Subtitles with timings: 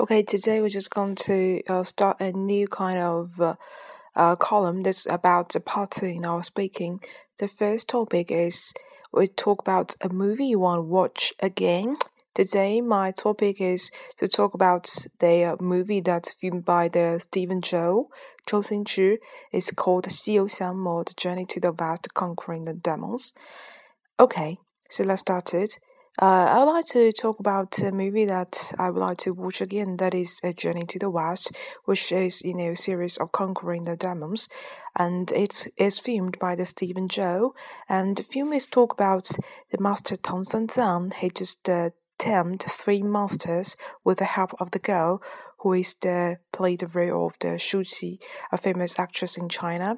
[0.00, 3.56] Okay, today we're just going to uh, start a new kind of uh,
[4.16, 7.00] uh, column that's about the pattern in our speaking.
[7.38, 8.72] The first topic is
[9.12, 11.96] we talk about a movie you want to watch again.
[12.34, 14.88] Today, my topic is to talk about
[15.18, 18.08] the uh, movie that's filmed by the Stephen Chow,
[18.48, 19.18] Zhou Xingchi.
[19.52, 23.34] It's called Xiu Xiang Mo, The Journey to the West Conquering the Demons.
[24.18, 24.56] Okay,
[24.88, 25.78] so let's start it.
[26.18, 29.60] Uh, I would like to talk about a movie that I would like to watch
[29.60, 29.96] again.
[29.96, 31.52] That is A Journey to the West,
[31.84, 34.48] which is you know a series of conquering the demons,
[34.96, 37.54] and it is filmed by the Stephen Chow.
[37.88, 39.30] And the film is talk about
[39.70, 41.14] the master Tang Sanzang.
[41.14, 45.22] He just uh, tamed three monsters with the help of the girl
[45.60, 48.18] who is the played the role of the Shu Qi,
[48.50, 49.96] a famous actress in China.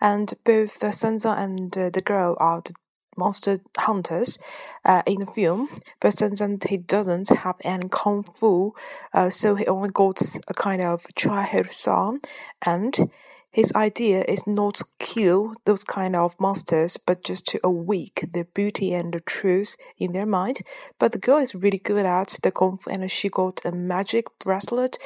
[0.00, 2.74] And both the Sanzang and uh, the girl are the
[3.16, 4.38] monster hunters
[4.84, 5.68] uh, in the film,
[6.00, 8.74] but since he doesn't have any kung fu,
[9.12, 12.20] uh, so he only got a kind of childhood son,
[12.62, 13.10] and
[13.50, 18.44] his idea is not to kill those kind of monsters, but just to awake the
[18.54, 20.62] beauty and the truth in their mind.
[20.98, 24.26] But the girl is really good at the kung fu, and she got a magic
[24.38, 24.98] bracelet.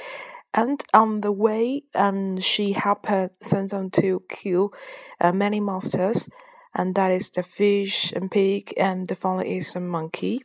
[0.55, 4.73] And on the way, um, she helped her son to kill
[5.21, 6.31] uh, many monsters
[6.77, 10.45] and that is the fish and pig, and the finally is a monkey.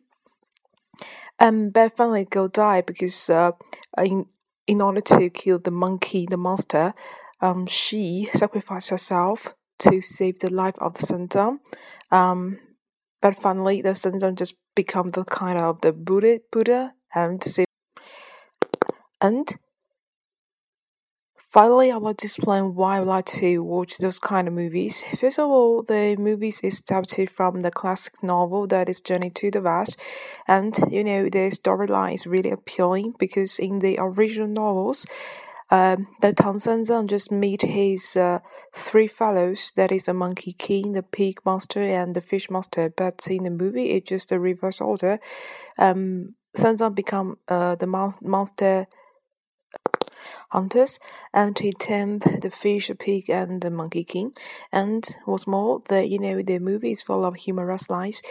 [1.38, 3.52] And but finally go die because uh,
[3.98, 4.26] in
[4.66, 6.94] in order to kill the monkey, the monster,
[7.42, 11.60] um, she sacrificed herself to save the life of the Sanzang.
[12.12, 12.60] Um,
[13.22, 17.68] but finally, the Sanzang just become the kind of the Buddha, Buddha, and to save.
[19.20, 19.48] And
[21.52, 25.04] Finally, like to explain why I like to watch those kind of movies.
[25.20, 29.52] First of all, the movies is adapted from the classic novel that is Journey to
[29.52, 30.00] the West,
[30.48, 35.06] and you know the storyline is really appealing because in the original novels,
[35.72, 38.40] um, the Tang Sanzang just meet his uh,
[38.74, 42.94] three fellows, that is the Monkey King, the Pig Monster, and the Fish Monster.
[42.96, 45.20] But in the movie, it's just the reverse order.
[45.78, 48.88] Um, Sanzang become uh, the mon- monster
[50.52, 51.00] hunters,
[51.34, 54.32] and he tamed the fish, the pig, and the monkey king.
[54.72, 58.22] And what's more, the you know the movie is full of humorous lines,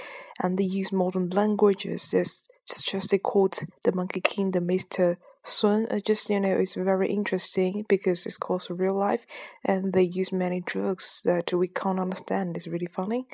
[0.42, 2.08] and they use modern languages.
[2.10, 5.88] Just just just they quote the monkey king, the Mister Sun.
[6.04, 9.24] Just you know, it's very interesting because it's close to real life,
[9.64, 12.56] and they use many drugs that we can't understand.
[12.56, 13.26] It's really funny,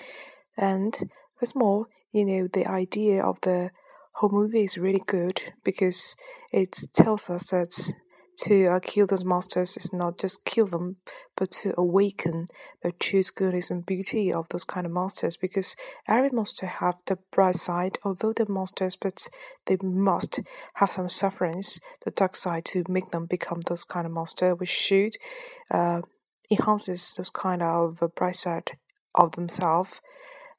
[0.57, 0.97] and
[1.39, 3.71] what's more, you know, the idea of the
[4.13, 6.17] whole movie is really good because
[6.53, 7.93] it tells us that
[8.39, 10.97] to uh, kill those monsters is not just kill them,
[11.37, 12.47] but to awaken
[12.83, 15.37] the true goodness and beauty of those kind of monsters.
[15.37, 15.77] Because
[16.07, 19.29] every monster have the bright side, although they're monsters, but
[19.67, 20.41] they must
[20.75, 24.69] have some sufferings, the dark side, to make them become those kind of monster, which
[24.69, 25.13] should
[25.71, 26.03] uh,
[26.51, 28.73] enhances those kind of bright side
[29.15, 30.01] of themselves.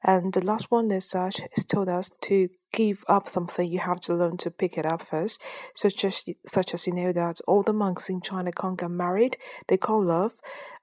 [0.02, 4.00] And the last one is that is told us to give up something, you have
[4.00, 5.40] to learn to pick it up first.
[5.74, 9.36] Such as such as you know that all the monks in China can't get married,
[9.68, 10.32] they can't love,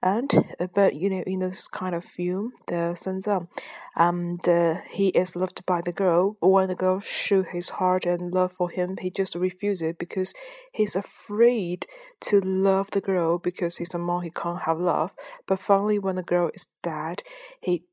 [0.02, 0.30] and
[0.60, 3.48] uh, but you know in this kind of film, the Sanzang,
[3.94, 6.36] and the he is loved by the girl.
[6.40, 10.34] When the girl show his heart and love for him, he just refuses because
[10.72, 11.86] he's afraid
[12.22, 15.12] to love the girl because he's a monk, he can't have love.
[15.46, 17.22] But finally, when the girl is dead,
[17.60, 17.84] he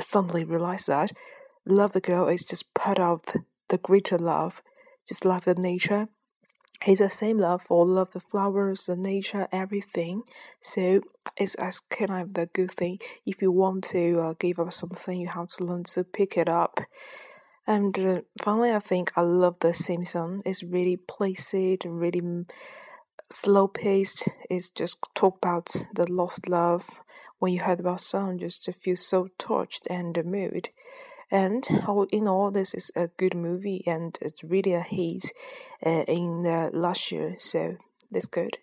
[0.00, 1.12] suddenly realized that
[1.66, 3.22] love the girl is just part of
[3.68, 4.62] the greater love,
[5.08, 6.08] just love the nature.
[6.84, 10.22] It's the same love for love the flowers, the nature, everything.
[10.60, 11.02] So
[11.36, 12.98] it's as kind of the good thing.
[13.24, 16.48] If you want to uh, give up something, you have to learn to pick it
[16.48, 16.80] up.
[17.66, 20.42] And uh, finally, I think I love the Simpsons.
[20.44, 22.22] It's really placid, really
[23.30, 24.28] slow paced.
[24.50, 26.88] It's just talk about the lost love.
[27.38, 30.70] When you heard about song, just to feel so touched and moved.
[31.32, 35.32] And all in all, this is a good movie, and it's really a hit
[35.84, 37.78] uh, in the last year, so
[38.10, 38.58] that's good.